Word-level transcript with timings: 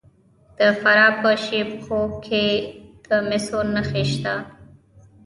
د 0.57 0.59
فراه 0.79 1.13
په 1.21 1.31
شیب 1.43 1.69
کوه 1.85 2.05
کې 2.25 2.45
د 3.05 3.07
مسو 3.27 3.59
نښې 3.73 4.03
شته. 4.11 4.35